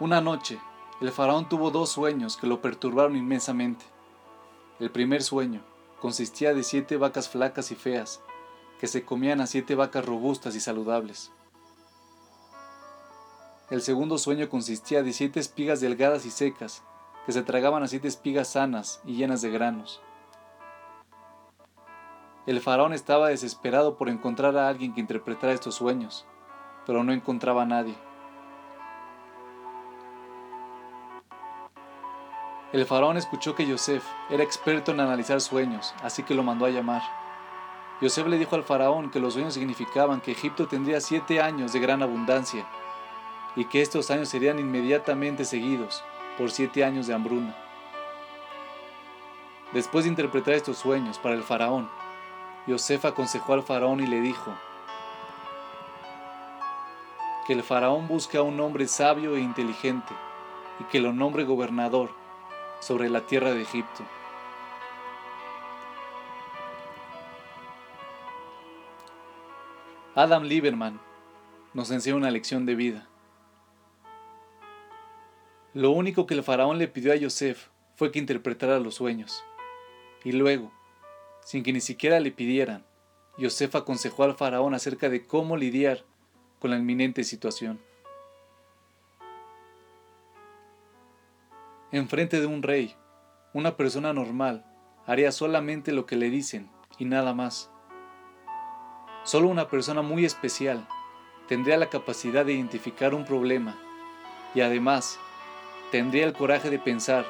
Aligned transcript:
Una 0.00 0.20
noche, 0.20 0.60
el 1.00 1.10
faraón 1.10 1.48
tuvo 1.48 1.72
dos 1.72 1.90
sueños 1.90 2.36
que 2.36 2.46
lo 2.46 2.62
perturbaron 2.62 3.16
inmensamente. 3.16 3.84
El 4.78 4.92
primer 4.92 5.24
sueño 5.24 5.60
consistía 6.00 6.54
de 6.54 6.62
siete 6.62 6.96
vacas 6.96 7.28
flacas 7.28 7.72
y 7.72 7.74
feas, 7.74 8.20
que 8.78 8.86
se 8.86 9.04
comían 9.04 9.40
a 9.40 9.48
siete 9.48 9.74
vacas 9.74 10.04
robustas 10.04 10.54
y 10.54 10.60
saludables. 10.60 11.32
El 13.70 13.82
segundo 13.82 14.18
sueño 14.18 14.48
consistía 14.48 15.02
de 15.02 15.12
siete 15.12 15.40
espigas 15.40 15.80
delgadas 15.80 16.26
y 16.26 16.30
secas, 16.30 16.84
que 17.26 17.32
se 17.32 17.42
tragaban 17.42 17.82
a 17.82 17.88
siete 17.88 18.06
espigas 18.06 18.52
sanas 18.52 19.00
y 19.04 19.16
llenas 19.16 19.42
de 19.42 19.50
granos. 19.50 20.00
El 22.46 22.60
faraón 22.60 22.92
estaba 22.92 23.30
desesperado 23.30 23.96
por 23.96 24.08
encontrar 24.08 24.56
a 24.56 24.68
alguien 24.68 24.94
que 24.94 25.00
interpretara 25.00 25.52
estos 25.52 25.74
sueños, 25.74 26.24
pero 26.86 27.02
no 27.02 27.12
encontraba 27.12 27.62
a 27.62 27.66
nadie. 27.66 27.96
El 32.70 32.84
faraón 32.84 33.16
escuchó 33.16 33.54
que 33.54 33.66
Yosef 33.66 34.04
era 34.28 34.42
experto 34.42 34.92
en 34.92 35.00
analizar 35.00 35.40
sueños, 35.40 35.94
así 36.02 36.22
que 36.22 36.34
lo 36.34 36.42
mandó 36.42 36.66
a 36.66 36.70
llamar. 36.70 37.00
Yosef 38.02 38.26
le 38.26 38.36
dijo 38.36 38.56
al 38.56 38.62
faraón 38.62 39.10
que 39.10 39.20
los 39.20 39.32
sueños 39.32 39.54
significaban 39.54 40.20
que 40.20 40.32
Egipto 40.32 40.68
tendría 40.68 41.00
siete 41.00 41.40
años 41.40 41.72
de 41.72 41.80
gran 41.80 42.02
abundancia 42.02 42.66
y 43.56 43.64
que 43.64 43.80
estos 43.80 44.10
años 44.10 44.28
serían 44.28 44.58
inmediatamente 44.58 45.46
seguidos 45.46 46.04
por 46.36 46.50
siete 46.50 46.84
años 46.84 47.06
de 47.06 47.14
hambruna. 47.14 47.56
Después 49.72 50.04
de 50.04 50.10
interpretar 50.10 50.52
estos 50.52 50.76
sueños 50.76 51.18
para 51.18 51.36
el 51.36 51.44
faraón, 51.44 51.88
Yosef 52.66 53.06
aconsejó 53.06 53.54
al 53.54 53.62
faraón 53.62 54.00
y 54.00 54.06
le 54.06 54.20
dijo 54.20 54.52
que 57.46 57.54
el 57.54 57.62
faraón 57.62 58.06
busque 58.08 58.36
a 58.36 58.42
un 58.42 58.60
hombre 58.60 58.86
sabio 58.88 59.36
e 59.36 59.40
inteligente 59.40 60.12
y 60.80 60.84
que 60.84 61.00
lo 61.00 61.14
nombre 61.14 61.44
gobernador 61.44 62.10
sobre 62.80 63.08
la 63.10 63.26
tierra 63.26 63.52
de 63.52 63.62
Egipto. 63.62 64.04
Adam 70.14 70.44
Lieberman 70.44 71.00
nos 71.74 71.90
enseña 71.90 72.16
una 72.16 72.30
lección 72.30 72.66
de 72.66 72.74
vida. 72.74 73.08
Lo 75.74 75.92
único 75.92 76.26
que 76.26 76.34
el 76.34 76.42
faraón 76.42 76.78
le 76.78 76.88
pidió 76.88 77.12
a 77.12 77.16
Yosef 77.16 77.68
fue 77.94 78.10
que 78.10 78.18
interpretara 78.18 78.80
los 78.80 78.96
sueños. 78.96 79.44
Y 80.24 80.32
luego, 80.32 80.72
sin 81.44 81.62
que 81.62 81.72
ni 81.72 81.80
siquiera 81.80 82.18
le 82.18 82.32
pidieran, 82.32 82.84
Yosef 83.36 83.76
aconsejó 83.76 84.24
al 84.24 84.34
faraón 84.34 84.74
acerca 84.74 85.08
de 85.08 85.24
cómo 85.24 85.56
lidiar 85.56 86.04
con 86.58 86.72
la 86.72 86.78
inminente 86.78 87.22
situación. 87.22 87.78
Enfrente 91.90 92.38
de 92.38 92.44
un 92.44 92.62
rey, 92.62 92.94
una 93.54 93.78
persona 93.78 94.12
normal 94.12 94.66
haría 95.06 95.32
solamente 95.32 95.90
lo 95.90 96.04
que 96.04 96.16
le 96.16 96.28
dicen 96.28 96.70
y 96.98 97.06
nada 97.06 97.32
más. 97.32 97.70
Solo 99.24 99.48
una 99.48 99.68
persona 99.68 100.02
muy 100.02 100.26
especial 100.26 100.86
tendría 101.46 101.78
la 101.78 101.88
capacidad 101.88 102.44
de 102.44 102.52
identificar 102.52 103.14
un 103.14 103.24
problema 103.24 103.78
y 104.54 104.60
además 104.60 105.18
tendría 105.90 106.26
el 106.26 106.34
coraje 106.34 106.68
de 106.68 106.78
pensar 106.78 107.24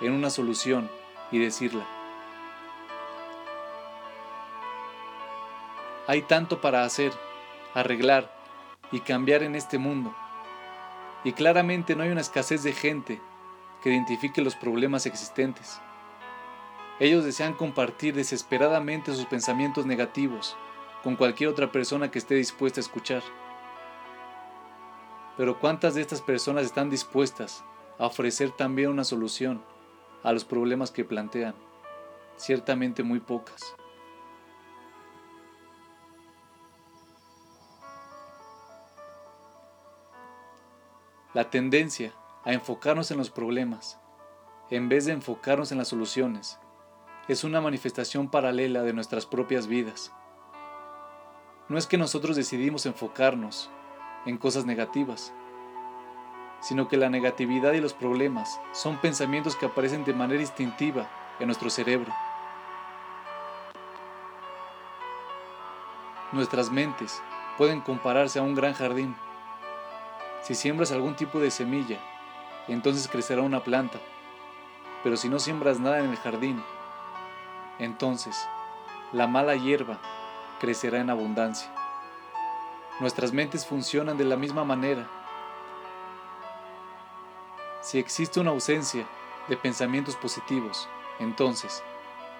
en 0.00 0.12
una 0.12 0.30
solución 0.30 0.88
y 1.32 1.40
decirla. 1.40 1.84
Hay 6.06 6.22
tanto 6.22 6.60
para 6.60 6.84
hacer, 6.84 7.10
arreglar 7.74 8.32
y 8.92 9.00
cambiar 9.00 9.42
en 9.42 9.56
este 9.56 9.78
mundo. 9.78 10.14
Y 11.24 11.32
claramente 11.32 11.96
no 11.96 12.04
hay 12.04 12.10
una 12.10 12.20
escasez 12.20 12.62
de 12.62 12.74
gente 12.74 13.20
que 13.84 13.90
identifique 13.90 14.40
los 14.40 14.56
problemas 14.56 15.04
existentes. 15.04 15.78
Ellos 16.98 17.22
desean 17.22 17.52
compartir 17.52 18.14
desesperadamente 18.14 19.14
sus 19.14 19.26
pensamientos 19.26 19.84
negativos 19.84 20.56
con 21.02 21.16
cualquier 21.16 21.50
otra 21.50 21.70
persona 21.70 22.10
que 22.10 22.18
esté 22.18 22.34
dispuesta 22.34 22.80
a 22.80 22.84
escuchar. 22.84 23.22
Pero 25.36 25.60
¿cuántas 25.60 25.94
de 25.94 26.00
estas 26.00 26.22
personas 26.22 26.64
están 26.64 26.88
dispuestas 26.88 27.62
a 27.98 28.06
ofrecer 28.06 28.52
también 28.52 28.88
una 28.88 29.04
solución 29.04 29.62
a 30.22 30.32
los 30.32 30.46
problemas 30.46 30.90
que 30.90 31.04
plantean? 31.04 31.54
Ciertamente 32.38 33.02
muy 33.02 33.20
pocas. 33.20 33.76
La 41.34 41.50
tendencia 41.50 42.14
a 42.44 42.52
enfocarnos 42.52 43.10
en 43.10 43.18
los 43.18 43.30
problemas, 43.30 43.98
en 44.70 44.88
vez 44.88 45.06
de 45.06 45.12
enfocarnos 45.12 45.72
en 45.72 45.78
las 45.78 45.88
soluciones, 45.88 46.58
es 47.28 47.42
una 47.42 47.60
manifestación 47.60 48.28
paralela 48.28 48.82
de 48.82 48.92
nuestras 48.92 49.24
propias 49.24 49.66
vidas. 49.66 50.12
No 51.68 51.78
es 51.78 51.86
que 51.86 51.96
nosotros 51.96 52.36
decidimos 52.36 52.84
enfocarnos 52.84 53.70
en 54.26 54.36
cosas 54.36 54.66
negativas, 54.66 55.32
sino 56.60 56.88
que 56.88 56.98
la 56.98 57.08
negatividad 57.08 57.72
y 57.72 57.80
los 57.80 57.94
problemas 57.94 58.60
son 58.72 58.98
pensamientos 59.00 59.56
que 59.56 59.66
aparecen 59.66 60.04
de 60.04 60.12
manera 60.12 60.42
instintiva 60.42 61.08
en 61.40 61.46
nuestro 61.46 61.70
cerebro. 61.70 62.12
Nuestras 66.32 66.70
mentes 66.70 67.22
pueden 67.56 67.80
compararse 67.80 68.38
a 68.38 68.42
un 68.42 68.54
gran 68.54 68.74
jardín. 68.74 69.14
Si 70.42 70.54
siembras 70.54 70.92
algún 70.92 71.16
tipo 71.16 71.38
de 71.38 71.50
semilla, 71.50 71.98
entonces 72.72 73.08
crecerá 73.08 73.42
una 73.42 73.62
planta. 73.62 73.98
Pero 75.02 75.16
si 75.16 75.28
no 75.28 75.38
siembras 75.38 75.80
nada 75.80 76.00
en 76.00 76.10
el 76.10 76.16
jardín, 76.16 76.62
entonces 77.78 78.48
la 79.12 79.26
mala 79.26 79.54
hierba 79.54 79.98
crecerá 80.60 81.00
en 81.00 81.10
abundancia. 81.10 81.72
Nuestras 83.00 83.32
mentes 83.32 83.66
funcionan 83.66 84.16
de 84.16 84.24
la 84.24 84.36
misma 84.36 84.64
manera. 84.64 85.08
Si 87.82 87.98
existe 87.98 88.40
una 88.40 88.50
ausencia 88.50 89.06
de 89.48 89.56
pensamientos 89.56 90.16
positivos, 90.16 90.88
entonces 91.18 91.82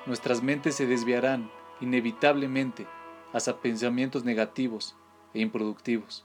nuestras 0.07 0.43
mentes 0.43 0.75
se 0.77 0.87
desviarán 0.87 1.51
inevitablemente 1.81 2.87
hacia 3.33 3.61
pensamientos 3.61 4.25
negativos 4.25 4.97
e 5.35 5.41
improductivos. 5.41 6.25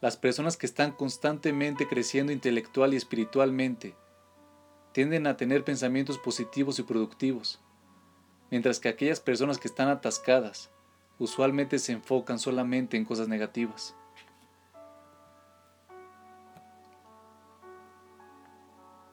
Las 0.00 0.16
personas 0.16 0.56
que 0.56 0.64
están 0.64 0.92
constantemente 0.92 1.86
creciendo 1.86 2.32
intelectual 2.32 2.94
y 2.94 2.96
espiritualmente 2.96 3.94
tienden 4.92 5.26
a 5.26 5.36
tener 5.36 5.62
pensamientos 5.62 6.18
positivos 6.18 6.78
y 6.78 6.84
productivos, 6.84 7.60
mientras 8.50 8.80
que 8.80 8.88
aquellas 8.88 9.20
personas 9.20 9.58
que 9.58 9.68
están 9.68 9.88
atascadas 9.88 10.70
usualmente 11.18 11.78
se 11.78 11.92
enfocan 11.92 12.38
solamente 12.38 12.96
en 12.96 13.04
cosas 13.04 13.28
negativas. 13.28 13.94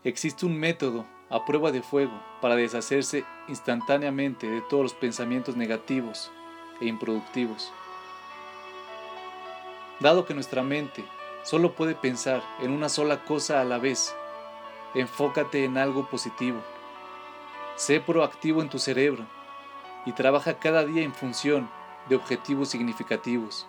Existe 0.05 0.45
un 0.45 0.57
método 0.57 1.05
a 1.29 1.43
prueba 1.43 1.73
de 1.73 1.81
fuego 1.81 2.23
para 2.39 2.55
deshacerse 2.55 3.25
instantáneamente 3.49 4.49
de 4.49 4.61
todos 4.61 4.83
los 4.83 4.93
pensamientos 4.93 5.57
negativos 5.57 6.31
e 6.79 6.85
improductivos. 6.85 7.73
Dado 9.99 10.25
que 10.25 10.35
nuestra 10.35 10.61
mente 10.61 11.03
solo 11.43 11.73
puede 11.73 11.95
pensar 11.95 12.43
en 12.59 12.71
una 12.71 12.87
sola 12.87 13.25
cosa 13.25 13.61
a 13.61 13.63
la 13.63 13.79
vez, 13.79 14.15
enfócate 14.93 15.63
en 15.63 15.77
algo 15.77 16.07
positivo. 16.07 16.61
Sé 17.75 17.99
proactivo 17.99 18.61
en 18.61 18.69
tu 18.69 18.77
cerebro 18.77 19.25
y 20.05 20.11
trabaja 20.11 20.59
cada 20.59 20.85
día 20.85 21.01
en 21.01 21.13
función 21.13 21.69
de 22.09 22.15
objetivos 22.15 22.69
significativos. 22.69 23.67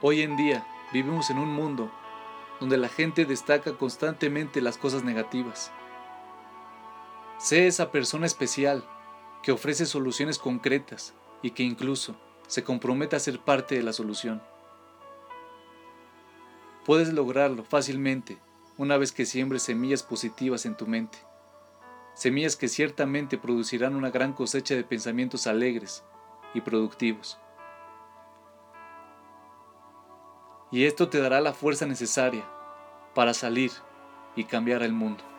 Hoy 0.00 0.22
en 0.22 0.38
día 0.38 0.66
vivimos 0.90 1.28
en 1.28 1.38
un 1.38 1.52
mundo 1.52 1.90
donde 2.60 2.78
la 2.78 2.88
gente 2.88 3.26
destaca 3.26 3.74
constantemente 3.76 4.62
las 4.62 4.78
cosas 4.78 5.04
negativas. 5.04 5.70
Sé 7.36 7.66
esa 7.66 7.90
persona 7.90 8.24
especial 8.24 8.84
que 9.42 9.52
ofrece 9.52 9.86
soluciones 9.86 10.38
concretas 10.38 11.14
y 11.42 11.52
que 11.52 11.62
incluso 11.62 12.16
se 12.46 12.64
compromete 12.64 13.16
a 13.16 13.20
ser 13.20 13.38
parte 13.40 13.74
de 13.74 13.82
la 13.82 13.92
solución. 13.92 14.42
Puedes 16.84 17.12
lograrlo 17.12 17.64
fácilmente 17.64 18.38
una 18.76 18.96
vez 18.96 19.12
que 19.12 19.26
siembres 19.26 19.62
semillas 19.62 20.02
positivas 20.02 20.66
en 20.66 20.76
tu 20.76 20.86
mente, 20.86 21.18
semillas 22.14 22.56
que 22.56 22.68
ciertamente 22.68 23.38
producirán 23.38 23.94
una 23.94 24.10
gran 24.10 24.32
cosecha 24.32 24.74
de 24.74 24.84
pensamientos 24.84 25.46
alegres 25.46 26.02
y 26.54 26.60
productivos. 26.60 27.38
Y 30.72 30.84
esto 30.84 31.08
te 31.08 31.20
dará 31.20 31.40
la 31.40 31.52
fuerza 31.52 31.86
necesaria 31.86 32.44
para 33.14 33.34
salir 33.34 33.72
y 34.36 34.44
cambiar 34.44 34.82
el 34.82 34.92
mundo. 34.92 35.29